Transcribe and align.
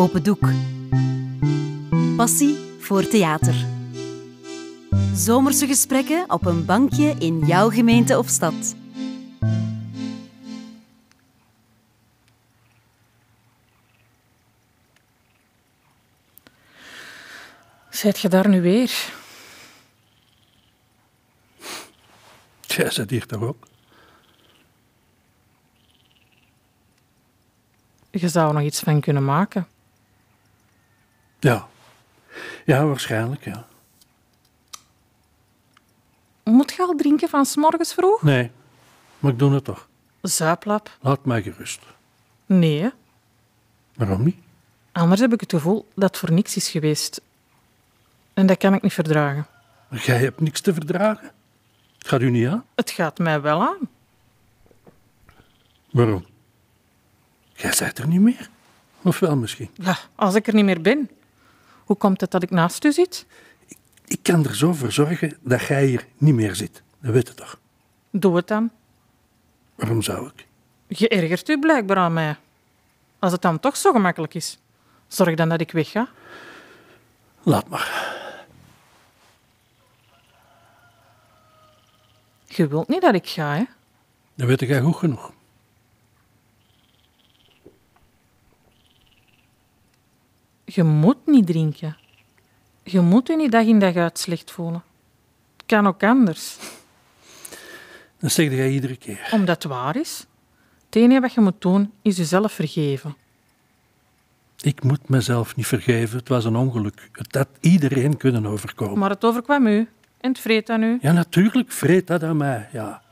Open 0.00 0.22
Doek. 0.22 0.48
Passie 2.16 2.56
voor 2.78 3.08
theater. 3.08 3.54
Zomerse 5.14 5.66
gesprekken 5.66 6.30
op 6.30 6.46
een 6.46 6.64
bankje 6.64 7.14
in 7.18 7.38
jouw 7.38 7.70
gemeente 7.70 8.18
of 8.18 8.28
stad. 8.28 8.74
Zijt 17.90 18.18
je 18.18 18.28
daar 18.28 18.48
nu 18.48 18.60
weer? 18.62 19.12
Jij 22.60 22.90
zit 22.90 23.10
hier 23.10 23.26
toch 23.26 23.42
ook? 23.42 23.66
Je 28.10 28.28
zou 28.28 28.48
er 28.48 28.54
nog 28.54 28.62
iets 28.62 28.80
van 28.80 29.00
kunnen 29.00 29.24
maken. 29.24 29.66
Ja. 31.40 31.68
Ja, 32.64 32.84
waarschijnlijk, 32.86 33.44
ja. 33.44 33.66
Moet 36.44 36.72
je 36.72 36.82
al 36.82 36.94
drinken 36.96 37.28
van 37.28 37.46
's 37.46 37.56
morgens 37.56 37.94
vroeg? 37.94 38.22
Nee, 38.22 38.50
maar 39.18 39.32
ik 39.32 39.38
doe 39.38 39.52
het 39.54 39.64
toch. 39.64 39.88
Zuiplap? 40.22 40.96
Laat 41.00 41.24
mij 41.24 41.42
gerust. 41.42 41.80
Nee. 42.46 42.82
hè. 42.82 42.88
Waarom 43.94 44.22
niet? 44.24 44.36
Anders 44.92 45.20
heb 45.20 45.32
ik 45.32 45.40
het 45.40 45.50
gevoel 45.52 45.88
dat 45.94 46.08
het 46.08 46.18
voor 46.18 46.32
niks 46.32 46.56
is 46.56 46.68
geweest. 46.68 47.20
En 48.34 48.46
dat 48.46 48.58
kan 48.58 48.74
ik 48.74 48.82
niet 48.82 48.92
verdragen. 48.92 49.46
Maar 49.88 50.00
jij 50.00 50.18
hebt 50.18 50.40
niks 50.40 50.60
te 50.60 50.72
verdragen. 50.74 51.30
Het 51.98 52.08
gaat 52.08 52.20
u 52.20 52.30
niet 52.30 52.48
aan. 52.48 52.64
Het 52.74 52.90
gaat 52.90 53.18
mij 53.18 53.40
wel 53.40 53.60
aan. 53.62 53.88
Waarom? 55.90 56.26
Jij 57.52 57.74
bent 57.78 57.98
er 57.98 58.06
niet 58.06 58.20
meer. 58.20 58.50
Of 59.02 59.18
wel 59.18 59.36
misschien. 59.36 59.70
Ja, 59.74 59.98
als 60.14 60.34
ik 60.34 60.46
er 60.46 60.54
niet 60.54 60.64
meer 60.64 60.80
ben. 60.80 61.10
Hoe 61.88 61.96
komt 61.96 62.20
het 62.20 62.30
dat 62.30 62.42
ik 62.42 62.50
naast 62.50 62.84
u 62.84 62.92
zit? 62.92 63.26
Ik 64.04 64.22
kan 64.22 64.44
er 64.44 64.56
zo 64.56 64.72
voor 64.72 64.92
zorgen 64.92 65.36
dat 65.40 65.62
jij 65.62 65.86
hier 65.86 66.06
niet 66.16 66.34
meer 66.34 66.54
zit. 66.54 66.82
Dat 67.00 67.12
weet 67.12 67.28
je 67.28 67.34
toch? 67.34 67.58
Doe 68.10 68.36
het 68.36 68.46
dan. 68.46 68.70
Waarom 69.74 70.02
zou 70.02 70.26
ik? 70.26 70.46
Je 70.98 71.08
ergert 71.08 71.48
u 71.48 71.58
blijkbaar 71.58 71.96
aan 71.96 72.12
mij. 72.12 72.36
Als 73.18 73.32
het 73.32 73.42
dan 73.42 73.60
toch 73.60 73.76
zo 73.76 73.92
gemakkelijk 73.92 74.34
is, 74.34 74.58
zorg 75.06 75.34
dan 75.34 75.48
dat 75.48 75.60
ik 75.60 75.72
wegga. 75.72 76.08
Laat 77.42 77.68
maar. 77.68 78.16
Je 82.46 82.66
wilt 82.68 82.88
niet 82.88 83.02
dat 83.02 83.14
ik 83.14 83.28
ga, 83.28 83.54
hè? 83.54 83.64
Dat 84.34 84.46
weet 84.46 84.60
jij 84.60 84.80
goed 84.80 84.96
genoeg. 84.96 85.32
Je 90.78 90.84
moet 90.84 91.26
niet 91.26 91.46
drinken. 91.46 91.96
Je 92.82 93.00
moet 93.00 93.26
je 93.26 93.36
niet 93.36 93.52
dag 93.52 93.64
in 93.64 93.78
dag 93.78 93.94
uit 93.96 94.18
slecht 94.18 94.50
voelen. 94.50 94.82
Het 95.56 95.66
kan 95.66 95.86
ook 95.86 96.02
anders, 96.02 96.56
Dat 98.20 98.32
zeg 98.32 98.50
jij 98.50 98.70
iedere 98.70 98.96
keer. 98.96 99.28
omdat 99.32 99.62
het 99.62 99.72
waar 99.72 99.96
is. 99.96 100.26
Het 100.86 100.96
enige 100.96 101.20
wat 101.20 101.32
je 101.32 101.40
moet 101.40 101.60
doen, 101.60 101.92
is 102.02 102.16
jezelf 102.16 102.52
vergeven. 102.52 103.16
Ik 104.60 104.82
moet 104.82 105.08
mezelf 105.08 105.56
niet 105.56 105.66
vergeven. 105.66 106.18
Het 106.18 106.28
was 106.28 106.44
een 106.44 106.56
ongeluk. 106.56 107.08
Het 107.12 107.34
had 107.34 107.48
iedereen 107.60 108.16
kunnen 108.16 108.46
overkomen. 108.46 108.98
Maar 108.98 109.10
het 109.10 109.24
overkwam 109.24 109.66
u 109.66 109.88
en 110.20 110.28
het 110.30 110.38
vreet 110.38 110.70
aan 110.70 110.82
u. 110.82 110.98
Ja, 111.00 111.12
natuurlijk 111.12 111.72
vreet 111.72 112.06
dat 112.06 112.22
aan 112.22 112.36
mij. 112.36 112.68
Ja. 112.72 113.02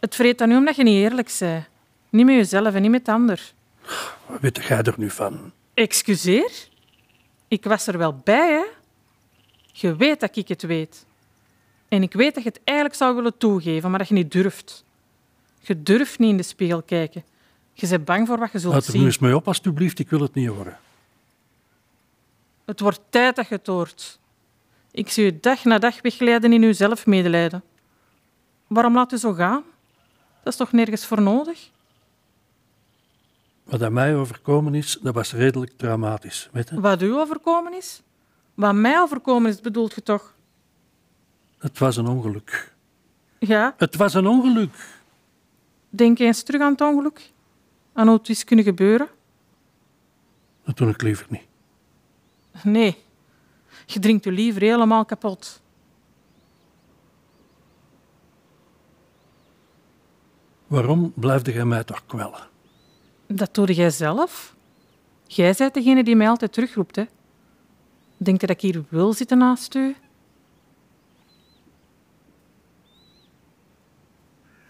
Het 0.00 0.14
vreet 0.14 0.40
aan 0.40 0.50
u 0.50 0.56
omdat 0.56 0.76
je 0.76 0.82
niet 0.82 1.02
eerlijk 1.10 1.36
bent. 1.38 1.64
Niet 2.10 2.26
met 2.26 2.34
jezelf 2.34 2.74
en 2.74 2.82
niet 2.82 2.90
met 2.90 3.04
de 3.04 3.12
ander. 3.12 3.52
Wat 4.26 4.40
weet 4.40 4.64
jij 4.64 4.82
er 4.82 4.94
nu 4.96 5.10
van? 5.10 5.52
Excuseer? 5.78 6.50
Ik 7.48 7.64
was 7.64 7.86
er 7.86 7.98
wel 7.98 8.20
bij, 8.24 8.52
hè? 8.52 8.64
Je 9.72 9.96
weet 9.96 10.20
dat 10.20 10.36
ik 10.36 10.48
het 10.48 10.62
weet. 10.62 11.06
En 11.88 12.02
ik 12.02 12.12
weet 12.12 12.34
dat 12.34 12.42
je 12.42 12.48
het 12.48 12.60
eigenlijk 12.64 12.98
zou 12.98 13.14
willen 13.14 13.38
toegeven, 13.38 13.90
maar 13.90 13.98
dat 13.98 14.08
je 14.08 14.14
niet 14.14 14.32
durft. 14.32 14.84
Je 15.60 15.82
durft 15.82 16.18
niet 16.18 16.30
in 16.30 16.36
de 16.36 16.42
spiegel 16.42 16.82
kijken. 16.82 17.24
Je 17.72 17.88
bent 17.88 18.04
bang 18.04 18.26
voor 18.26 18.38
wat 18.38 18.52
je 18.52 18.58
zult 18.58 18.74
Laat 18.74 18.86
er 18.86 18.92
nu 18.92 18.96
zien. 18.98 19.06
eens 19.06 19.18
mee 19.18 19.36
op, 19.36 19.46
alstublieft. 19.46 19.98
Ik 19.98 20.10
wil 20.10 20.20
het 20.20 20.34
niet 20.34 20.48
horen. 20.48 20.78
Het 22.64 22.80
wordt 22.80 23.00
tijd 23.10 23.36
dat 23.36 23.48
je 23.48 23.54
het 23.54 23.66
hoort. 23.66 24.18
Ik 24.90 25.08
zie 25.10 25.24
u 25.24 25.38
dag 25.40 25.64
na 25.64 25.78
dag 25.78 26.02
wegglijden 26.02 26.52
in 26.52 26.62
uw 26.62 26.72
zelfmedelijden. 26.72 27.62
Waarom 28.66 28.94
laat 28.94 29.12
u 29.12 29.16
zo 29.16 29.32
gaan? 29.32 29.62
Dat 30.42 30.52
is 30.52 30.58
toch 30.58 30.72
nergens 30.72 31.06
voor 31.06 31.22
nodig? 31.22 31.70
Wat 33.68 33.82
aan 33.82 33.92
mij 33.92 34.16
overkomen 34.16 34.74
is, 34.74 34.98
dat 35.02 35.14
was 35.14 35.32
redelijk 35.32 35.72
traumatisch. 35.76 36.48
Weet 36.52 36.68
je? 36.68 36.80
Wat 36.80 37.02
u 37.02 37.12
overkomen 37.14 37.72
is? 37.74 38.02
Wat 38.54 38.74
mij 38.74 39.00
overkomen 39.00 39.50
is, 39.50 39.60
bedoelt 39.60 39.94
je 39.94 40.02
toch? 40.02 40.34
Het 41.58 41.78
was 41.78 41.96
een 41.96 42.06
ongeluk. 42.06 42.74
Ja, 43.38 43.74
Het 43.76 43.96
was 43.96 44.14
een 44.14 44.26
ongeluk. 44.26 44.74
denk 45.88 46.18
eens 46.18 46.42
terug 46.42 46.60
aan 46.60 46.72
het 46.72 46.80
ongeluk. 46.80 47.30
Aan 47.92 48.06
hoe 48.08 48.16
het 48.16 48.28
is 48.28 48.44
kunnen 48.44 48.64
gebeuren. 48.64 49.08
Dat 50.64 50.76
doe 50.76 50.88
ik 50.88 51.02
liever 51.02 51.26
niet. 51.30 51.46
Nee, 52.62 52.96
je 53.86 53.98
drinkt 53.98 54.24
je 54.24 54.32
liever 54.32 54.62
helemaal 54.62 55.04
kapot. 55.04 55.60
Waarom 60.66 61.12
blijfde 61.14 61.52
jij 61.52 61.64
mij 61.64 61.84
toch 61.84 62.06
kwellen? 62.06 62.46
Dat 63.28 63.54
doe 63.54 63.72
jij 63.74 63.90
zelf. 63.90 64.56
Jij 65.26 65.54
bent 65.58 65.74
degene 65.74 66.04
die 66.04 66.16
mij 66.16 66.28
altijd 66.28 66.52
terugroept. 66.52 66.96
Hè. 66.96 67.04
Denk 68.16 68.40
je 68.40 68.46
dat 68.46 68.56
ik 68.56 68.62
hier 68.62 68.84
wil 68.88 69.12
zitten 69.12 69.38
naast 69.38 69.74
u? 69.74 69.96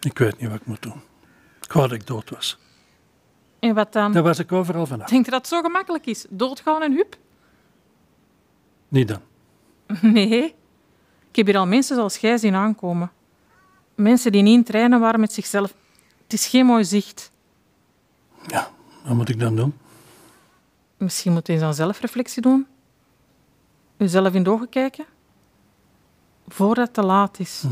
Ik 0.01 0.19
weet 0.19 0.41
niet 0.41 0.51
wat 0.51 0.61
ik 0.61 0.67
moet 0.67 0.83
doen. 0.83 1.03
Ik 1.61 1.73
wou 1.73 1.89
dat 1.89 1.99
ik 1.99 2.07
dood 2.07 2.31
was. 2.31 2.59
En 3.59 3.75
wat 3.75 3.93
dan? 3.93 4.13
Daar 4.13 4.23
was 4.23 4.39
ik 4.39 4.53
overal 4.53 4.87
vanaf. 4.87 5.09
Denk 5.09 5.25
je 5.25 5.31
dat 5.31 5.41
het 5.41 5.49
zo 5.49 5.61
gemakkelijk 5.61 6.07
is? 6.07 6.27
Doodgaan 6.31 6.83
en 6.83 6.93
hup? 6.93 7.17
Niet 8.89 9.09
dan. 9.09 9.21
Nee. 10.03 10.45
Ik 11.31 11.37
heb 11.37 11.47
hier 11.47 11.57
al 11.59 11.67
mensen 11.67 11.97
zoals 11.97 12.17
jij 12.17 12.39
zien 12.39 12.55
aankomen. 12.55 13.13
Mensen 13.95 14.33
die 14.33 14.43
niet 14.43 14.55
in 14.55 14.65
trainen 14.65 15.01
waren 15.01 15.21
met 15.21 15.33
zichzelf. 15.33 15.75
Het 16.23 16.33
is 16.33 16.47
geen 16.47 16.67
mooi 16.67 16.85
zicht. 16.85 17.31
Ja, 18.49 18.71
wat 19.05 19.17
moet 19.17 19.29
ik 19.29 19.39
dan 19.39 19.57
doen? 19.57 19.79
Misschien 20.97 21.33
moet 21.33 21.47
je 21.47 21.53
eens 21.53 21.63
aan 21.63 21.75
zelfreflectie 21.75 22.43
doen. 22.43 22.67
Jezelf 23.97 24.35
in 24.35 24.43
de 24.43 24.51
ogen 24.51 24.69
kijken. 24.69 25.07
Voordat 26.49 26.85
het 26.85 26.95
te 26.95 27.03
laat 27.03 27.39
is. 27.39 27.65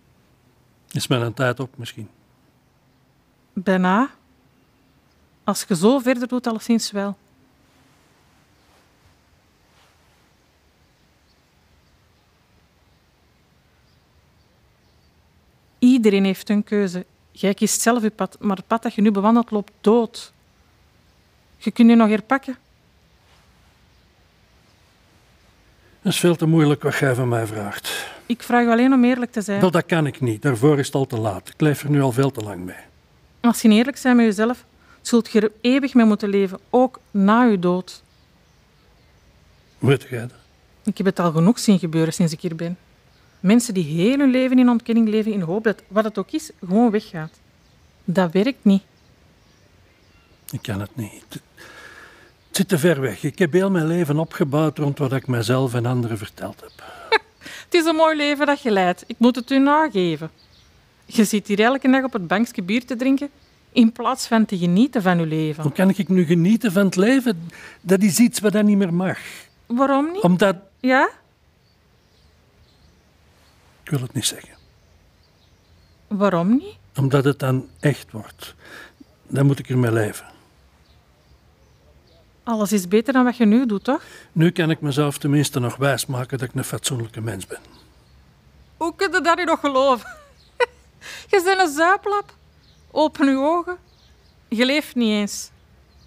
Is 0.92 1.06
mijn 1.06 1.34
tijd 1.34 1.60
op 1.60 1.78
misschien? 1.78 2.08
Bijna. 3.52 4.10
Als 5.44 5.64
je 5.68 5.76
zo 5.76 5.98
verder 5.98 6.28
doet, 6.28 6.46
alleszins 6.46 6.90
wel. 6.90 7.16
Iedereen 15.78 16.24
heeft 16.24 16.48
een 16.48 16.64
keuze. 16.64 17.06
Jij 17.36 17.54
kiest 17.54 17.80
zelf 17.80 18.02
je 18.02 18.10
pad, 18.10 18.36
maar 18.40 18.56
het 18.56 18.66
pad 18.66 18.82
dat 18.82 18.94
je 18.94 19.00
nu 19.00 19.10
bewandelt 19.10 19.50
loopt 19.50 19.72
dood. 19.80 20.32
Je 21.56 21.70
kunt 21.70 21.88
je 21.88 21.96
nog 21.96 22.08
herpakken. 22.08 22.56
Dat 26.02 26.12
is 26.12 26.18
veel 26.18 26.36
te 26.36 26.46
moeilijk 26.46 26.82
wat 26.82 26.96
jij 26.96 27.14
van 27.14 27.28
mij 27.28 27.46
vraagt. 27.46 28.06
Ik 28.26 28.42
vraag 28.42 28.64
je 28.64 28.70
alleen 28.70 28.92
om 28.92 29.04
eerlijk 29.04 29.32
te 29.32 29.40
zijn. 29.40 29.60
Wel, 29.60 29.70
dat 29.70 29.86
kan 29.86 30.06
ik 30.06 30.20
niet. 30.20 30.42
Daarvoor 30.42 30.78
is 30.78 30.86
het 30.86 30.94
al 30.94 31.06
te 31.06 31.18
laat. 31.18 31.48
Ik 31.48 31.60
leef 31.60 31.82
er 31.82 31.90
nu 31.90 32.02
al 32.02 32.12
veel 32.12 32.30
te 32.30 32.40
lang 32.40 32.64
mee. 32.64 32.76
Als 33.40 33.62
je 33.62 33.68
niet 33.68 33.78
eerlijk 33.78 34.00
bent 34.02 34.16
met 34.16 34.24
jezelf, 34.24 34.64
zult 35.00 35.30
je 35.30 35.40
er 35.40 35.52
eeuwig 35.60 35.94
mee 35.94 36.04
moeten 36.04 36.28
leven, 36.28 36.58
ook 36.70 37.00
na 37.10 37.42
je 37.42 37.58
dood. 37.58 38.02
Weet 39.78 40.06
jij 40.10 40.20
dat? 40.20 40.32
Ik 40.84 40.96
heb 40.96 41.06
het 41.06 41.18
al 41.18 41.32
genoeg 41.32 41.58
zien 41.58 41.78
gebeuren 41.78 42.12
sinds 42.12 42.32
ik 42.32 42.40
hier 42.40 42.56
ben. 42.56 42.78
Mensen 43.44 43.74
die 43.74 43.84
heel 43.84 44.18
hun 44.18 44.30
leven 44.30 44.58
in 44.58 44.68
ontkenning 44.68 45.08
leven 45.08 45.32
in 45.32 45.38
de 45.38 45.44
hoop 45.44 45.64
dat 45.64 45.82
wat 45.88 46.04
het 46.04 46.18
ook 46.18 46.30
is, 46.30 46.50
gewoon 46.66 46.90
weggaat. 46.90 47.30
Dat 48.04 48.32
werkt 48.32 48.64
niet. 48.64 48.82
Ik 50.50 50.62
kan 50.62 50.80
het 50.80 50.96
niet. 50.96 51.24
Het 51.28 51.42
zit 52.50 52.68
te 52.68 52.78
ver 52.78 53.00
weg. 53.00 53.22
Ik 53.22 53.38
heb 53.38 53.52
heel 53.52 53.70
mijn 53.70 53.86
leven 53.86 54.18
opgebouwd 54.18 54.78
rond 54.78 54.98
wat 54.98 55.12
ik 55.12 55.26
mezelf 55.26 55.74
en 55.74 55.86
anderen 55.86 56.18
verteld 56.18 56.60
heb. 56.60 56.70
Het 57.64 57.74
is 57.74 57.84
een 57.84 57.94
mooi 57.94 58.16
leven 58.16 58.46
dat 58.46 58.62
je 58.62 58.70
leidt. 58.70 59.04
Ik 59.06 59.16
moet 59.18 59.36
het 59.36 59.50
u 59.50 59.58
nageven. 59.58 60.30
Je 61.06 61.24
zit 61.24 61.46
hier 61.46 61.60
elke 61.60 61.90
dag 61.90 62.04
op 62.04 62.12
het 62.12 62.26
bankje 62.26 62.62
bier 62.62 62.84
te 62.84 62.96
drinken 62.96 63.30
in 63.72 63.92
plaats 63.92 64.26
van 64.26 64.44
te 64.44 64.58
genieten 64.58 65.02
van 65.02 65.18
je 65.18 65.26
leven. 65.26 65.62
Hoe 65.62 65.72
kan 65.72 65.90
ik 65.90 66.08
nu 66.08 66.24
genieten 66.24 66.72
van 66.72 66.84
het 66.84 66.96
leven? 66.96 67.48
Dat 67.80 68.02
is 68.02 68.18
iets 68.18 68.40
wat 68.40 68.52
dat 68.52 68.64
niet 68.64 68.76
meer 68.76 68.94
mag. 68.94 69.18
Waarom 69.66 70.12
niet? 70.12 70.22
Omdat... 70.22 70.56
Ja? 70.80 71.10
Ik 73.84 73.90
wil 73.90 74.00
het 74.00 74.12
niet 74.12 74.26
zeggen. 74.26 74.54
Waarom 76.08 76.56
niet? 76.56 76.76
Omdat 76.96 77.24
het 77.24 77.38
dan 77.38 77.68
echt 77.80 78.10
wordt. 78.10 78.54
Dan 79.26 79.46
moet 79.46 79.58
ik 79.58 79.68
ermee 79.68 79.92
leven. 79.92 80.26
Alles 82.42 82.72
is 82.72 82.88
beter 82.88 83.12
dan 83.12 83.24
wat 83.24 83.36
je 83.36 83.44
nu 83.44 83.66
doet, 83.66 83.84
toch? 83.84 84.02
Nu 84.32 84.50
kan 84.50 84.70
ik 84.70 84.80
mezelf 84.80 85.18
tenminste 85.18 85.60
nog 85.60 85.76
wijsmaken 85.76 86.38
dat 86.38 86.48
ik 86.48 86.54
een 86.54 86.64
fatsoenlijke 86.64 87.20
mens 87.20 87.46
ben. 87.46 87.58
Hoe 88.76 88.94
kun 88.96 89.12
je 89.12 89.20
dat 89.20 89.36
nu 89.36 89.44
nog 89.44 89.60
geloven? 89.60 90.08
je 91.30 91.42
bent 91.44 91.60
een 91.60 91.74
zuiplap. 91.74 92.34
Open 92.90 93.30
je 93.30 93.36
ogen. 93.36 93.76
Je 94.48 94.66
leeft 94.66 94.94
niet 94.94 95.10
eens. 95.10 95.50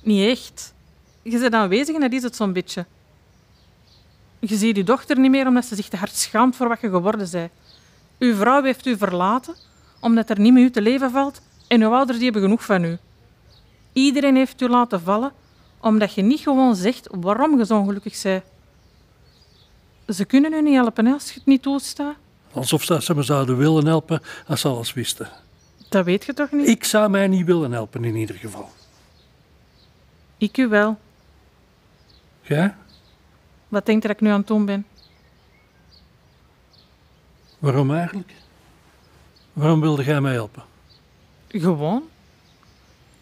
Niet 0.02 0.30
echt. 0.30 0.74
Je 1.22 1.40
bent 1.40 1.54
aanwezig 1.54 1.96
en 1.96 2.02
dat 2.02 2.12
is 2.12 2.24
het 2.24 2.36
zo'n 2.36 2.54
beetje. 2.54 2.86
Je 4.40 4.56
ziet 4.56 4.76
je 4.76 4.84
dochter 4.84 5.20
niet 5.20 5.32
meer 5.32 5.48
omdat 5.48 5.66
ze 5.66 5.76
zich 5.76 5.88
te 5.88 5.98
hard 5.98 6.16
schaamt 6.16 6.56
voor 6.56 6.68
wat 6.68 6.82
je 6.82 6.90
geworden 6.90 7.28
bent. 7.32 7.52
Uw 8.20 8.36
vrouw 8.36 8.64
heeft 8.64 8.86
u 8.86 8.98
verlaten 8.98 9.56
omdat 10.00 10.30
er 10.30 10.40
niet 10.40 10.54
met 10.54 10.64
u 10.64 10.72
te 10.72 10.82
leven 10.82 11.12
valt 11.12 11.42
en 11.68 11.82
uw 11.82 11.94
ouders 11.94 12.18
die 12.18 12.26
hebben 12.26 12.44
genoeg 12.44 12.66
van 12.66 12.84
u. 12.84 12.98
Iedereen 13.94 14.36
heeft 14.36 14.62
u 14.62 14.68
laten 14.68 15.02
vallen 15.02 15.32
omdat 15.80 16.14
je 16.14 16.22
niet 16.22 16.40
gewoon 16.40 16.76
zegt 16.76 17.08
waarom 17.12 17.58
je 17.58 17.66
zo 17.66 17.78
ongelukkig 17.78 18.22
bent. 18.22 18.44
Ze 20.08 20.26
kunnen 20.26 20.54
u 20.54 20.62
niet 20.62 20.74
helpen 20.74 21.08
als 21.08 21.28
je 21.28 21.34
het 21.34 21.46
niet 21.46 21.62
toestaat. 21.62 22.16
Alsof 22.52 22.84
ze 22.84 23.16
me 23.16 23.24
zouden 23.24 23.58
willen 23.58 23.86
helpen 23.86 24.22
als 24.48 24.62
ze 24.62 24.68
alles 24.68 24.94
wisten. 24.94 25.30
Dat 25.90 26.06
weet 26.06 26.26
je 26.26 26.34
toch 26.34 26.52
niet? 26.52 26.68
Ik 26.68 26.84
zou 26.84 27.10
mij 27.10 27.28
niet 27.28 27.46
willen 27.46 27.72
helpen 27.72 28.04
in 28.04 28.16
ieder 28.16 28.36
geval. 28.36 28.70
Ik 30.38 30.58
u 30.58 30.68
wel. 30.68 30.98
Jij? 32.42 32.76
Wat 33.68 33.86
denkt 33.86 34.02
dat 34.02 34.12
ik 34.12 34.22
nu 34.22 34.30
aan 34.30 34.38
het 34.38 34.48
doen 34.48 34.66
ben? 34.66 34.86
Waarom 37.60 37.94
eigenlijk? 37.96 38.34
Waarom 39.54 39.82
wilde 39.82 40.04
jij 40.04 40.22
mij 40.22 40.34
helpen? 40.34 40.64
Gewoon. 41.48 42.04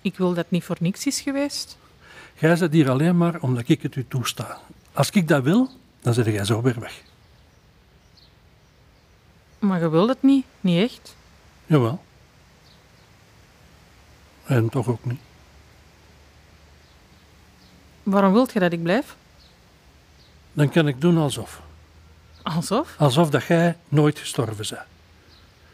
Ik 0.02 0.18
wil 0.18 0.34
dat 0.34 0.52
niet 0.52 0.64
voor 0.64 0.78
niks 0.80 1.06
is 1.06 1.22
geweest. 1.22 1.78
Jij 2.40 2.56
zit 2.56 2.74
hier 2.74 2.90
alleen 2.90 3.18
maar 3.18 3.42
omdat 3.42 3.64
ik 3.68 3.82
het 3.82 3.96
u 3.96 4.06
toesta. 4.08 4.60
Als 4.94 5.10
ik 5.10 5.28
dat 5.28 5.44
wil, 5.44 5.70
dan 6.02 6.14
zit 6.14 6.26
jij 6.26 6.46
zo 6.46 6.62
weer 6.62 6.80
weg. 6.80 7.02
Maar 9.60 9.80
je 9.80 9.90
wilt 9.90 10.10
het 10.10 10.24
niet. 10.24 10.46
Niet 10.62 10.92
echt. 10.92 11.16
Jawel. 11.66 12.04
En 14.46 14.70
toch 14.70 14.88
ook 14.88 15.06
niet. 15.06 15.20
Waarom 18.04 18.34
wilt 18.34 18.54
je 18.54 18.60
dat 18.60 18.72
ik 18.72 18.84
blijf? 18.84 19.16
Dan 20.54 20.70
kan 20.70 20.88
ik 20.88 21.02
doen 21.02 21.18
alsof. 21.18 21.62
Alsof? 22.54 22.96
Alsof 22.98 23.30
dat 23.30 23.44
jij 23.44 23.78
nooit 23.90 24.20
gestorven 24.20 24.56
bent. 24.56 24.82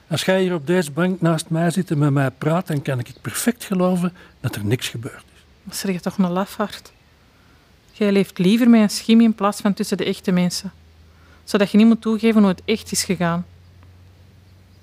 Als 0.08 0.24
jij 0.24 0.42
hier 0.42 0.54
op 0.54 0.68
deze 0.68 0.92
bank 0.92 1.22
naast 1.22 1.50
mij 1.50 1.72
zit 1.72 1.92
en 1.92 1.98
met 1.98 2.12
mij 2.12 2.32
praat, 2.32 2.68
dan 2.68 2.82
kan 2.82 3.00
ik 3.00 3.14
perfect 3.22 3.64
geloven 3.64 4.14
dat 4.40 4.56
er 4.56 4.66
niks 4.66 4.90
gebeurd 4.90 5.24
is. 5.34 5.44
Wat 5.64 5.76
zeg 5.76 5.92
je 5.92 6.00
toch 6.00 6.18
een 6.18 6.32
lafaard? 6.32 6.92
Jij 7.92 8.12
leeft 8.12 8.38
liever 8.38 8.70
met 8.70 8.82
een 8.82 8.90
schim 8.90 9.22
in 9.22 9.36
plaats 9.36 9.62
van 9.62 9.74
tussen 9.74 9.98
de 9.98 10.04
echte 10.04 10.32
mensen. 10.32 10.72
Zodat 11.44 11.72
je 11.72 11.78
niet 11.78 11.88
moet 11.88 12.02
toegeven 12.02 12.42
hoe 12.42 12.50
het 12.50 12.62
echt 12.66 12.92
is 12.92 13.04
gegaan. 13.04 13.46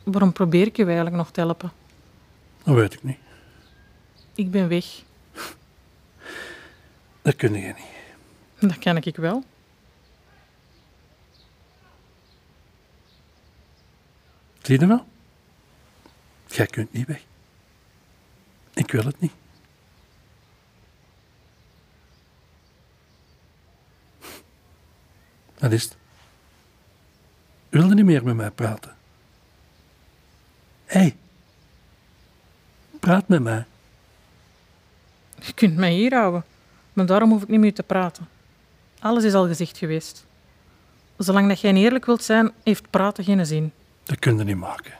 Waarom 0.04 0.32
probeer 0.32 0.66
ik 0.66 0.76
je 0.76 0.84
eigenlijk 0.84 1.16
nog 1.16 1.30
te 1.30 1.40
helpen? 1.40 1.72
Dat 2.62 2.74
weet 2.74 2.92
ik 2.92 3.02
niet. 3.02 3.18
Ik 4.34 4.50
ben 4.50 4.68
weg. 4.68 4.84
Dat 7.22 7.36
kun 7.36 7.52
je 7.52 7.66
niet. 7.66 8.70
Dat 8.70 8.78
kan 8.78 8.96
ik 8.96 9.16
wel. 9.16 9.44
Zie 14.68 14.80
je 14.80 14.86
wel? 14.86 15.06
Jij 16.46 16.66
kunt 16.66 16.92
niet 16.92 17.06
weg. 17.06 17.22
Ik 18.74 18.90
wil 18.90 19.04
het 19.04 19.20
niet. 19.20 19.32
Wat 25.58 25.72
is 25.72 25.82
het? 25.82 25.96
Wilde 27.68 27.94
niet 27.94 28.04
meer 28.04 28.24
met 28.24 28.34
mij 28.34 28.50
praten. 28.50 28.96
Hé, 30.84 31.00
hey, 31.00 31.16
praat 33.00 33.28
met 33.28 33.42
mij. 33.42 33.64
Je 35.40 35.52
kunt 35.52 35.76
mij 35.76 35.92
hier 35.92 36.14
houden, 36.14 36.44
maar 36.92 37.06
daarom 37.06 37.30
hoef 37.30 37.42
ik 37.42 37.48
niet 37.48 37.60
meer 37.60 37.74
te 37.74 37.82
praten. 37.82 38.28
Alles 38.98 39.24
is 39.24 39.34
al 39.34 39.46
gezegd 39.46 39.78
geweest. 39.78 40.26
Zolang 41.16 41.48
dat 41.48 41.60
jij 41.60 41.74
eerlijk 41.74 42.06
wilt 42.06 42.22
zijn, 42.22 42.52
heeft 42.62 42.90
praten 42.90 43.24
geen 43.24 43.46
zin. 43.46 43.72
Dat 44.08 44.18
kun 44.18 44.38
je 44.38 44.44
niet 44.44 44.56
maken. 44.56 44.92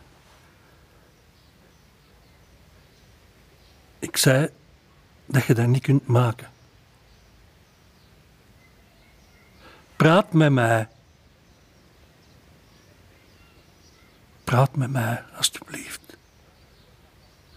Ik 3.99 4.16
zei 4.16 4.49
dat 5.26 5.44
je 5.44 5.55
dat 5.55 5.66
niet 5.66 5.82
kunt 5.82 6.06
maken. 6.06 6.49
Praat 9.96 10.32
met 10.32 10.52
mij. 10.52 10.88
Praat 14.44 14.76
met 14.76 14.90
mij, 14.90 15.22
alstublieft. 15.37 16.00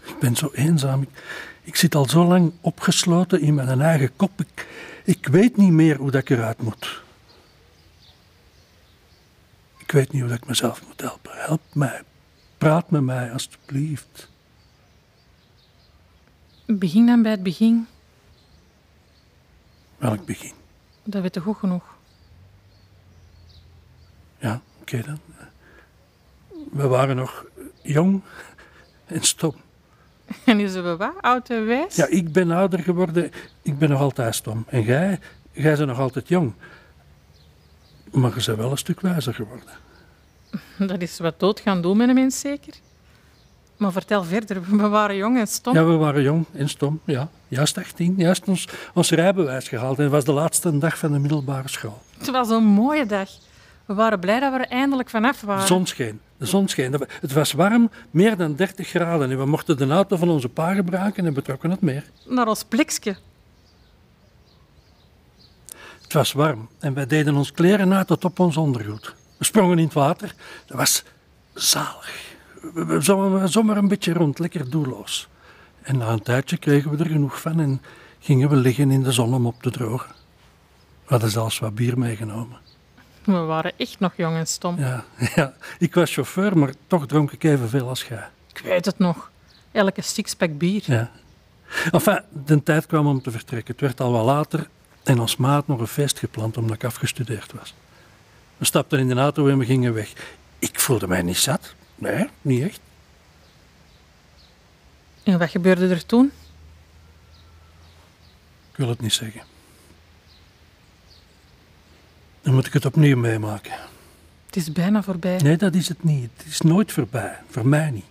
Ik 0.02 0.18
ben 0.18 0.36
zo 0.36 0.50
eenzaam. 0.52 1.06
Ik, 1.62 1.76
zit 1.76 1.94
al 1.94 2.08
zo 2.08 2.24
lang 2.24 2.52
opgesloten 2.60 3.40
in 3.40 3.54
mijn 3.54 3.80
eigen 3.80 4.16
kop. 4.16 4.40
Ik, 4.40 4.66
ik 5.04 5.26
weet 5.26 5.56
niet 5.56 5.72
meer 5.72 5.96
hoe 5.96 6.10
dat 6.10 6.20
ik 6.20 6.30
eruit 6.30 6.62
moet. 6.62 7.01
Ik 9.92 9.98
weet 9.98 10.12
niet 10.12 10.22
hoe 10.22 10.32
ik 10.32 10.46
mezelf 10.46 10.86
moet 10.86 11.00
helpen. 11.00 11.30
Help 11.34 11.60
mij. 11.72 12.02
Praat 12.58 12.90
met 12.90 13.02
mij, 13.02 13.32
alstublieft. 13.32 14.30
Begin 16.66 17.06
dan 17.06 17.22
bij 17.22 17.30
het 17.30 17.42
begin. 17.42 17.86
Welk 19.98 20.24
begin? 20.24 20.52
Dat 21.04 21.22
weet 21.22 21.34
je 21.34 21.40
goed 21.40 21.56
genoeg. 21.56 21.84
Ja, 24.38 24.60
oké 24.80 25.02
dan. 25.02 25.18
We 26.70 26.86
waren 26.86 27.16
nog 27.16 27.44
jong 27.82 28.22
en 29.06 29.22
stom. 29.22 29.54
En 30.44 30.56
nu 30.56 30.68
zijn 30.68 30.84
we 30.84 30.96
wat? 30.96 31.14
Oud 31.20 31.50
en 31.50 31.66
wijs? 31.66 31.96
Ja, 31.96 32.06
ik 32.06 32.32
ben 32.32 32.50
ouder 32.50 32.78
geworden. 32.78 33.30
Ik 33.62 33.78
ben 33.78 33.88
nog 33.88 34.00
altijd 34.00 34.34
stom. 34.34 34.64
En 34.68 34.82
jij, 34.82 35.20
jij 35.50 35.76
bent 35.76 35.88
nog 35.88 35.98
altijd 35.98 36.28
jong. 36.28 36.54
Maar 38.12 38.30
je 38.38 38.42
bent 38.46 38.58
wel 38.58 38.70
een 38.70 38.78
stuk 38.78 39.00
wijzer 39.00 39.34
geworden. 39.34 39.68
Dat 40.90 41.00
is 41.00 41.18
wat 41.18 41.40
dood 41.40 41.60
gaan 41.60 41.82
doen 41.82 41.96
met 41.96 42.08
een 42.08 42.14
mens, 42.14 42.40
zeker? 42.40 42.74
Maar 43.76 43.92
vertel 43.92 44.24
verder, 44.24 44.62
we 44.76 44.88
waren 44.88 45.16
jong 45.16 45.38
en 45.38 45.46
stom. 45.46 45.74
Ja, 45.74 45.84
we 45.84 45.92
waren 45.96 46.22
jong 46.22 46.44
en 46.52 46.68
stom, 46.68 47.00
ja. 47.04 47.28
Juist 47.48 47.78
18, 47.78 48.14
juist 48.16 48.44
ons, 48.48 48.68
ons 48.94 49.10
rijbewijs 49.10 49.68
gehaald. 49.68 49.96
En 49.96 50.02
het 50.02 50.12
was 50.12 50.24
de 50.24 50.32
laatste 50.32 50.78
dag 50.78 50.98
van 50.98 51.12
de 51.12 51.18
middelbare 51.18 51.68
school. 51.68 52.02
Het 52.18 52.30
was 52.30 52.48
een 52.50 52.64
mooie 52.64 53.06
dag. 53.06 53.28
We 53.86 53.94
waren 53.94 54.20
blij 54.20 54.40
dat 54.40 54.52
we 54.52 54.58
er 54.58 54.68
eindelijk 54.68 55.10
vanaf 55.10 55.40
De 55.40 55.46
waren. 55.46 55.66
zon 55.66 55.86
scheen. 55.86 56.20
De 56.36 56.46
zon 56.46 56.68
scheen. 56.68 56.92
Het 57.20 57.32
was 57.32 57.52
warm, 57.52 57.90
meer 58.10 58.36
dan 58.36 58.54
30 58.54 58.88
graden. 58.88 59.30
En 59.30 59.38
we 59.38 59.46
mochten 59.46 59.76
de 59.76 59.88
auto 59.88 60.16
van 60.16 60.28
onze 60.28 60.48
pa 60.48 60.74
gebruiken 60.74 61.26
en 61.26 61.34
betrokken 61.34 61.70
het 61.70 61.80
meer. 61.80 62.04
Naar 62.26 62.46
ons 62.48 62.64
plekje. 62.64 63.16
Het 66.12 66.20
was 66.20 66.32
warm 66.32 66.68
en 66.78 66.94
wij 66.94 67.06
deden 67.06 67.34
ons 67.34 67.52
kleren 67.52 67.94
uit 67.94 68.06
tot 68.06 68.24
op 68.24 68.38
ons 68.38 68.56
ondergoed. 68.56 69.14
We 69.38 69.44
sprongen 69.44 69.78
in 69.78 69.84
het 69.84 69.92
water. 69.92 70.34
Dat 70.66 70.76
was 70.76 71.04
zalig. 71.54 72.34
We, 72.74 72.98
zomaar 73.44 73.76
een 73.76 73.88
beetje 73.88 74.12
rond, 74.12 74.38
lekker 74.38 74.70
doelloos. 74.70 75.28
En 75.82 75.96
na 75.96 76.08
een 76.08 76.22
tijdje 76.22 76.56
kregen 76.56 76.90
we 76.90 77.04
er 77.04 77.10
genoeg 77.10 77.40
van 77.40 77.60
en 77.60 77.82
gingen 78.20 78.48
we 78.48 78.56
liggen 78.56 78.90
in 78.90 79.02
de 79.02 79.12
zon 79.12 79.34
om 79.34 79.46
op 79.46 79.62
te 79.62 79.70
drogen. 79.70 80.14
We 81.04 81.08
hadden 81.08 81.30
zelfs 81.30 81.58
wat 81.58 81.74
bier 81.74 81.98
meegenomen. 81.98 82.58
We 83.24 83.32
waren 83.32 83.72
echt 83.76 84.00
nog 84.00 84.12
jong 84.16 84.36
en 84.36 84.46
stom. 84.46 84.78
Ja, 84.78 85.04
ja, 85.34 85.54
ik 85.78 85.94
was 85.94 86.12
chauffeur, 86.12 86.58
maar 86.58 86.74
toch 86.86 87.06
dronk 87.06 87.32
ik 87.32 87.44
evenveel 87.44 87.88
als 87.88 88.04
jij. 88.04 88.28
Ik 88.54 88.58
weet 88.64 88.84
het 88.84 88.98
nog. 88.98 89.30
Elke 89.70 90.02
sixpack 90.02 90.58
bier. 90.58 90.82
Ja. 90.86 91.10
Enfin, 91.90 92.20
de 92.44 92.62
tijd 92.62 92.86
kwam 92.86 93.06
om 93.06 93.22
te 93.22 93.30
vertrekken. 93.30 93.72
Het 93.72 93.80
werd 93.80 94.00
al 94.00 94.12
wat 94.12 94.24
later 94.24 94.68
en 95.02 95.20
ons 95.20 95.36
ma 95.36 95.52
had 95.52 95.66
nog 95.66 95.80
een 95.80 95.86
feest 95.86 96.18
gepland 96.18 96.56
omdat 96.56 96.74
ik 96.76 96.84
afgestudeerd 96.84 97.52
was. 97.52 97.74
We 98.56 98.64
stapten 98.64 98.98
in 98.98 99.08
de 99.08 99.14
auto 99.14 99.48
en 99.48 99.58
we 99.58 99.64
gingen 99.64 99.94
weg. 99.94 100.12
Ik 100.58 100.80
voelde 100.80 101.08
mij 101.08 101.22
niet 101.22 101.36
zat. 101.36 101.74
Nee, 101.94 102.28
niet 102.42 102.62
echt. 102.62 102.80
En 105.22 105.38
wat 105.38 105.50
gebeurde 105.50 105.88
er 105.88 106.06
toen? 106.06 106.32
Ik 108.70 108.76
wil 108.76 108.88
het 108.88 109.00
niet 109.00 109.12
zeggen. 109.12 109.42
Dan 112.42 112.54
moet 112.54 112.66
ik 112.66 112.72
het 112.72 112.84
opnieuw 112.84 113.16
meemaken. 113.16 113.72
Het 114.46 114.56
is 114.56 114.72
bijna 114.72 115.02
voorbij. 115.02 115.36
Nee, 115.36 115.56
dat 115.56 115.74
is 115.74 115.88
het 115.88 116.04
niet. 116.04 116.30
Het 116.36 116.46
is 116.46 116.60
nooit 116.60 116.92
voorbij. 116.92 117.38
Voor 117.50 117.66
mij 117.66 117.90
niet. 117.90 118.04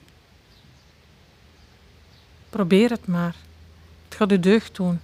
Probeer 2.50 2.90
het 2.90 3.08
maar. 3.08 3.36
Het 4.08 4.18
gaat 4.18 4.32
u 4.32 4.40
deugd 4.40 4.76
doen. 4.76 5.00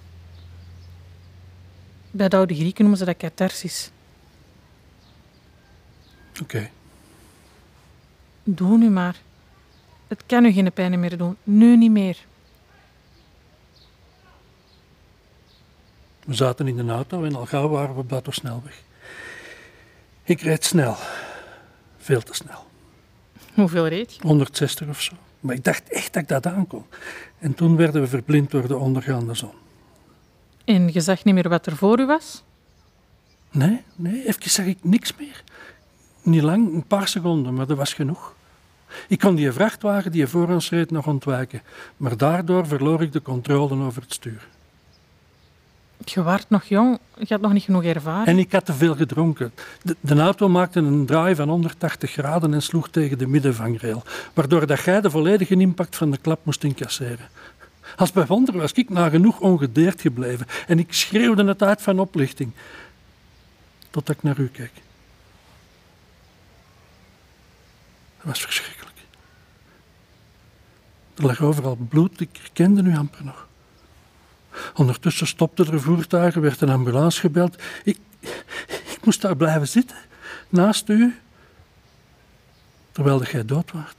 Bij 2.18 2.28
de 2.28 2.36
oude 2.36 2.54
Grieken 2.54 2.80
noemen 2.80 2.98
ze 2.98 3.04
dat 3.04 3.16
catharsis. 3.16 3.90
Oké. 6.42 6.70
Doe 8.44 8.78
nu 8.78 8.90
maar. 8.90 9.16
Het 10.08 10.22
kan 10.26 10.44
u 10.44 10.50
geen 10.50 10.72
pijn 10.72 11.00
meer 11.00 11.16
doen. 11.16 11.36
Nu 11.44 11.76
niet 11.76 11.90
meer. 11.90 12.26
We 16.24 16.34
zaten 16.34 16.68
in 16.68 16.76
de 16.86 16.92
auto 16.92 17.24
en 17.24 17.34
al 17.34 17.46
gauw 17.46 17.68
waren 17.68 17.94
we 17.94 18.00
op 18.00 18.08
de 18.08 18.14
autosnelweg. 18.14 18.82
Ik 20.22 20.40
reed 20.40 20.64
snel. 20.64 20.96
Veel 21.98 22.20
te 22.20 22.34
snel. 22.34 22.66
Hoeveel 23.54 23.86
reed 23.86 24.14
je? 24.14 24.22
160 24.22 24.88
of 24.88 25.00
zo. 25.00 25.12
Maar 25.40 25.54
ik 25.54 25.64
dacht 25.64 25.88
echt 25.88 26.12
dat 26.12 26.22
ik 26.22 26.28
dat 26.28 26.46
aankon. 26.46 26.84
En 27.38 27.54
toen 27.54 27.76
werden 27.76 28.00
we 28.00 28.08
verblind 28.08 28.50
door 28.50 28.68
de 28.68 28.76
ondergaande 28.76 29.34
zon. 29.34 29.66
En 30.68 30.92
je 30.92 31.00
zag 31.00 31.24
niet 31.24 31.34
meer 31.34 31.48
wat 31.48 31.66
er 31.66 31.76
voor 31.76 32.00
u 32.00 32.06
was? 32.06 32.42
Nee, 33.50 33.82
nee, 33.96 34.26
even 34.26 34.50
zag 34.50 34.66
ik 34.66 34.78
niks 34.82 35.16
meer. 35.18 35.42
Niet 36.22 36.42
lang, 36.42 36.74
een 36.74 36.86
paar 36.86 37.08
seconden, 37.08 37.54
maar 37.54 37.66
dat 37.66 37.76
was 37.76 37.92
genoeg. 37.94 38.34
Ik 39.08 39.18
kon 39.18 39.34
die 39.34 39.52
vrachtwagen 39.52 40.12
die 40.12 40.26
voor 40.26 40.48
ons 40.48 40.70
reed 40.70 40.90
nog 40.90 41.06
ontwijken, 41.06 41.62
maar 41.96 42.16
daardoor 42.16 42.66
verloor 42.66 43.02
ik 43.02 43.12
de 43.12 43.22
controle 43.22 43.84
over 43.84 44.02
het 44.02 44.12
stuur. 44.12 44.48
Je 46.04 46.22
waart 46.22 46.50
nog 46.50 46.64
jong, 46.64 46.98
je 47.18 47.26
had 47.28 47.40
nog 47.40 47.52
niet 47.52 47.62
genoeg 47.62 47.84
ervaring. 47.84 48.26
En 48.26 48.38
ik 48.38 48.52
had 48.52 48.64
te 48.64 48.74
veel 48.74 48.94
gedronken. 48.94 49.52
De, 49.82 49.96
de 50.00 50.20
auto 50.20 50.48
maakte 50.48 50.78
een 50.78 51.06
draai 51.06 51.34
van 51.34 51.48
180 51.48 52.10
graden 52.10 52.54
en 52.54 52.62
sloeg 52.62 52.88
tegen 52.88 53.18
de 53.18 53.26
middenvangrail, 53.26 54.02
waardoor 54.34 54.66
dat 54.66 54.80
jij 54.80 55.00
de 55.00 55.10
volledige 55.10 55.54
impact 55.54 55.96
van 55.96 56.10
de 56.10 56.18
klap 56.18 56.40
moest 56.42 56.64
incasseren. 56.64 57.28
Als 57.96 58.12
bij 58.12 58.26
wonder 58.26 58.56
was 58.56 58.72
ik 58.72 58.88
nagenoeg 58.88 59.40
ongedeerd 59.40 60.00
gebleven 60.00 60.46
en 60.66 60.78
ik 60.78 60.92
schreeuwde 60.92 61.44
het 61.44 61.62
uit 61.62 61.82
van 61.82 61.98
oplichting, 61.98 62.52
totdat 63.90 64.16
ik 64.16 64.22
naar 64.22 64.38
u 64.38 64.48
keek. 64.48 64.72
Dat 68.16 68.26
was 68.26 68.40
verschrikkelijk. 68.40 68.96
Er 71.14 71.26
lag 71.26 71.40
overal 71.40 71.76
bloed, 71.76 72.20
ik 72.20 72.36
herkende 72.40 72.82
u 72.82 72.96
amper 72.96 73.24
nog. 73.24 73.46
Ondertussen 74.74 75.26
stopten 75.26 75.72
er 75.72 75.80
voertuigen, 75.80 76.40
werd 76.40 76.60
een 76.60 76.68
ambulance 76.68 77.20
gebeld. 77.20 77.62
Ik, 77.84 77.98
ik 78.60 78.98
moest 79.04 79.20
daar 79.20 79.36
blijven 79.36 79.68
zitten, 79.68 79.96
naast 80.48 80.88
u, 80.88 81.18
terwijl 82.92 83.24
jij 83.24 83.44
dood 83.44 83.72
was. 83.72 83.94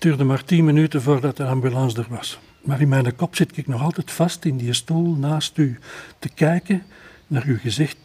Het 0.00 0.08
duurde 0.08 0.24
maar 0.24 0.44
tien 0.44 0.64
minuten 0.64 1.02
voordat 1.02 1.36
de 1.36 1.44
ambulance 1.44 2.00
er 2.00 2.06
was. 2.08 2.38
Maar 2.60 2.80
in 2.80 2.88
mijn 2.88 3.16
kop 3.16 3.36
zit 3.36 3.56
ik 3.56 3.66
nog 3.66 3.82
altijd 3.82 4.10
vast 4.10 4.44
in 4.44 4.56
die 4.56 4.72
stoel 4.72 5.14
naast 5.14 5.58
u, 5.58 5.78
te 6.18 6.28
kijken 6.28 6.82
naar 7.26 7.44
uw 7.44 7.58
gezicht 7.58 7.96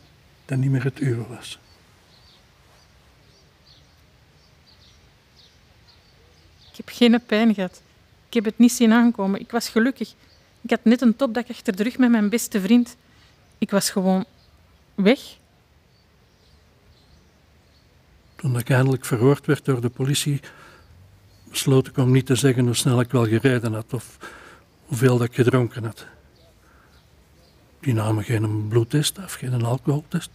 dat 0.46 0.58
niet 0.58 0.70
meer 0.70 0.84
het 0.84 1.00
uwe 1.00 1.26
was. 1.28 1.60
Ik 6.72 6.76
heb 6.76 6.90
geen 6.90 7.22
pijn 7.26 7.54
gehad. 7.54 7.82
Ik 8.28 8.34
heb 8.34 8.46
het 8.46 8.58
niet 8.58 8.72
zien 8.72 8.92
aankomen. 8.92 9.40
Ik 9.40 9.52
was 9.52 9.70
gelukkig. 9.70 10.14
Ik 10.62 10.70
had 10.70 10.84
net 10.84 11.02
een 11.02 11.16
topdag 11.16 11.50
achter 11.50 11.76
de 11.76 11.84
rug 11.84 11.98
met 11.98 12.10
mijn 12.10 12.30
beste 12.30 12.62
vriend. 12.62 12.96
Ik 13.58 13.72
was 13.72 13.90
gewoon 13.90 14.26
weg. 14.96 15.20
Toen 18.36 18.58
ik 18.58 18.70
eindelijk 18.70 19.06
verhoord 19.06 19.46
werd 19.46 19.66
door 19.66 19.82
de 19.82 19.90
politie, 19.90 20.42
besloot 21.56 21.88
ik 21.88 21.98
om 21.98 22.12
niet 22.12 22.26
te 22.26 22.36
zeggen 22.36 22.66
hoe 22.66 22.74
snel 22.74 23.00
ik 23.00 23.12
wel 23.12 23.26
gereden 23.26 23.74
had 23.74 23.94
of 23.94 24.18
hoeveel 24.86 25.18
dat 25.18 25.28
ik 25.28 25.36
gedronken 25.36 25.84
had. 25.84 26.06
Die 27.80 27.94
namen 27.94 28.24
geen 28.24 28.68
bloedtest 28.68 29.18
af, 29.20 29.34
geen 29.34 29.64
alcoholtest. 29.64 30.30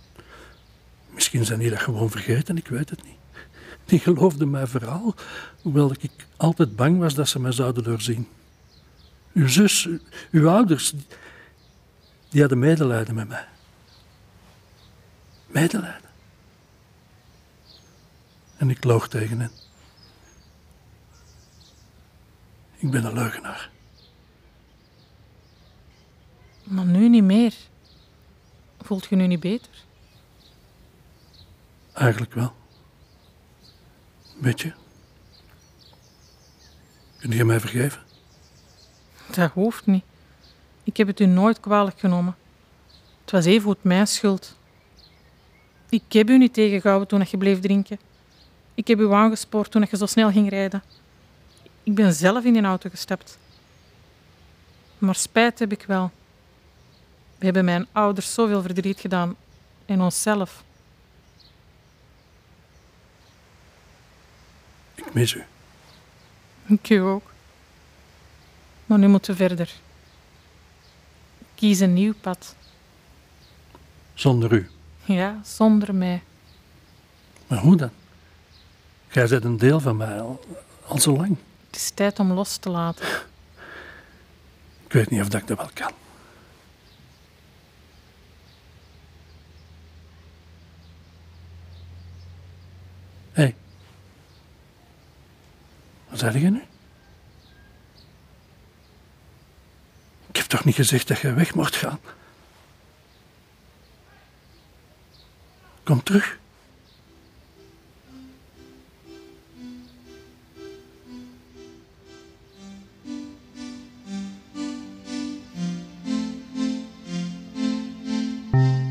Misschien 1.11 1.45
zijn 1.45 1.59
die 1.59 1.71
dat 1.71 1.81
gewoon 1.81 2.11
vergeten, 2.11 2.57
ik 2.57 2.69
weet 2.69 2.91
het 2.91 3.05
niet. 3.05 3.19
Die 3.85 3.99
geloofden 3.99 4.51
mij 4.51 4.67
vooral, 4.67 5.15
hoewel 5.63 5.93
ik 5.99 6.11
altijd 6.37 6.77
bang 6.77 6.99
was 6.99 7.15
dat 7.15 7.29
ze 7.29 7.41
mij 7.41 7.53
zouden 7.53 7.85
doorzien. 7.85 8.29
Uw 9.33 9.49
zus, 9.49 9.89
uw 10.31 10.49
ouders, 10.49 10.93
die 12.29 12.41
hadden 12.41 12.59
medelijden 12.59 13.15
met 13.15 13.29
mij. 13.29 13.47
Medelijden. 15.47 16.11
En 18.57 18.71
ik 18.71 18.85
loog 18.85 19.09
tegen 19.09 19.41
hen. 19.41 19.51
Ik 22.81 22.91
ben 22.91 23.05
een 23.05 23.13
leugenaar. 23.13 23.71
Maar 26.65 26.85
nu 26.85 27.09
niet 27.09 27.25
meer. 27.25 27.55
Voelt 28.81 29.07
je 29.07 29.17
nu 29.17 29.27
niet 29.27 29.41
beter? 29.41 29.71
Eigenlijk 31.93 32.35
wel. 32.35 32.53
Weet 34.39 34.61
je? 34.61 34.73
Kun 37.19 37.31
je 37.31 37.45
mij 37.45 37.61
vergeven? 37.61 38.03
Dat 39.31 39.51
hoeft 39.51 39.87
niet. 39.87 40.05
Ik 40.83 40.97
heb 40.97 41.07
het 41.07 41.21
u 41.21 41.27
nooit 41.27 41.61
kwalijk 41.61 41.99
genomen. 41.99 42.37
Het 43.21 43.31
was 43.31 43.45
even 43.45 43.63
goed 43.63 43.85
mijn 43.85 44.07
schuld. 44.07 44.57
Ik 45.89 46.13
heb 46.13 46.29
u 46.31 46.39
niet 46.39 46.55
tegengehouden 46.55 47.09
toen 47.09 47.27
je 47.31 47.37
bleef 47.37 47.61
drinken. 47.61 47.99
Ik 48.75 48.89
heb 48.89 49.01
u 49.01 49.13
aangespoord 49.13 49.71
toen 49.71 49.87
je 49.91 49.97
zo 49.97 50.07
snel 50.07 50.31
ging 50.31 50.49
rijden. 50.49 50.83
Ik 51.91 51.97
ben 51.97 52.13
zelf 52.13 52.45
in 52.45 52.53
die 52.53 52.63
auto 52.63 52.91
gestapt. 52.91 53.39
Maar 54.99 55.15
spijt 55.15 55.59
heb 55.59 55.73
ik 55.73 55.85
wel. 55.87 56.11
We 57.39 57.45
hebben 57.45 57.65
mijn 57.65 57.87
ouders 57.93 58.35
zoveel 58.35 58.63
verdriet 58.63 59.01
gedaan 59.01 59.37
en 59.87 60.01
onszelf. 60.01 60.65
Ik 64.95 65.15
mis 65.15 65.35
u. 65.35 65.45
Ik 66.67 66.91
u 66.91 66.99
ook. 66.99 67.33
Maar 68.87 68.99
nu 68.99 69.09
moeten 69.09 69.31
we 69.31 69.47
verder. 69.47 69.73
Kies 71.55 71.81
een 71.81 71.93
nieuw 71.93 72.15
pad. 72.21 72.55
Zonder 74.15 74.53
u. 74.53 74.71
Ja, 75.05 75.41
zonder 75.45 75.95
mij. 75.95 76.23
Maar 77.47 77.59
hoe 77.59 77.77
dan? 77.77 77.91
Jij 79.11 79.29
bent 79.29 79.45
een 79.45 79.57
deel 79.57 79.81
van 79.81 79.97
mij 79.97 80.21
al, 80.21 80.41
al 80.87 80.99
zo 80.99 81.17
lang. 81.17 81.37
Het 81.71 81.79
is 81.79 81.91
tijd 81.91 82.19
om 82.19 82.33
los 82.33 82.57
te 82.57 82.71
laten. 82.71 83.07
Ik 84.87 84.93
weet 84.93 85.11
niet 85.11 85.21
of 85.21 85.29
dat 85.29 85.41
ik 85.41 85.47
dat 85.47 85.57
wel 85.57 85.71
kan. 85.75 85.93
Hé. 93.33 93.43
Hey. 93.43 93.55
Wat 96.09 96.19
zei 96.19 96.41
je 96.41 96.51
nu? 96.51 96.63
Ik 100.29 100.37
heb 100.37 100.47
toch 100.47 100.65
niet 100.65 100.75
gezegd 100.75 101.09
dat 101.09 101.19
je 101.19 101.33
weg 101.33 101.55
mocht 101.55 101.77
gaan? 101.77 102.01
Kom 105.83 106.03
terug. 106.03 106.40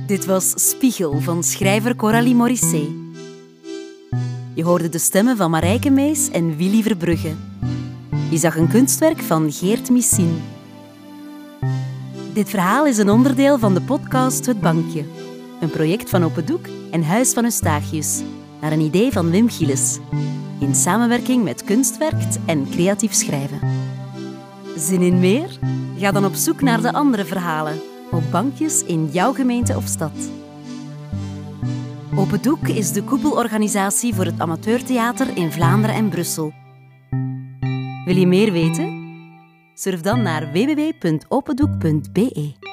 Dit 0.09 0.25
was 0.25 0.69
Spiegel 0.69 1.19
van 1.19 1.43
schrijver 1.43 1.95
Coralie 1.95 2.35
Morisset. 2.35 2.87
Je 4.53 4.63
hoorde 4.63 4.89
de 4.89 4.97
stemmen 4.97 5.37
van 5.37 5.51
Marijke 5.51 5.89
Mees 5.89 6.29
en 6.29 6.57
Willy 6.57 6.81
Verbrugge. 6.81 7.35
Je 8.29 8.37
zag 8.37 8.55
een 8.57 8.67
kunstwerk 8.67 9.19
van 9.21 9.51
Geert 9.51 9.89
Missin. 9.89 10.41
Dit 12.33 12.49
verhaal 12.49 12.85
is 12.85 12.97
een 12.97 13.09
onderdeel 13.09 13.59
van 13.59 13.73
de 13.73 13.81
podcast 13.81 14.45
Het 14.45 14.61
Bankje. 14.61 15.03
Een 15.61 15.69
project 15.69 16.09
van 16.09 16.23
Open 16.23 16.45
Doek 16.45 16.65
en 16.91 17.03
Huis 17.03 17.33
van 17.33 17.43
Eustachius. 17.43 18.21
Naar 18.61 18.71
een 18.71 18.79
idee 18.79 19.11
van 19.11 19.31
Wim 19.31 19.49
Gilles. 19.49 19.99
In 20.59 20.75
samenwerking 20.75 21.43
met 21.43 21.63
Kunstwerkt 21.63 22.39
en 22.45 22.69
Creatief 22.69 23.13
Schrijven. 23.13 23.59
Zin 24.77 25.01
in 25.01 25.19
meer? 25.19 25.59
Ga 25.97 26.11
dan 26.11 26.25
op 26.25 26.33
zoek 26.33 26.61
naar 26.61 26.81
de 26.81 26.93
andere 26.93 27.25
verhalen 27.25 27.88
op 28.11 28.23
bankjes 28.31 28.83
in 28.83 29.09
jouw 29.11 29.33
gemeente 29.33 29.75
of 29.75 29.85
stad. 29.85 30.31
Open 32.15 32.41
Doek 32.41 32.67
is 32.67 32.91
de 32.91 33.03
koepelorganisatie 33.03 34.15
voor 34.15 34.25
het 34.25 34.39
amateurtheater 34.39 35.37
in 35.37 35.51
Vlaanderen 35.51 35.95
en 35.95 36.09
Brussel. 36.09 36.53
Wil 38.05 38.15
je 38.15 38.27
meer 38.27 38.51
weten? 38.51 38.97
Surf 39.73 40.01
dan 40.01 40.21
naar 40.21 40.51
www.opendoek.be. 40.51 42.68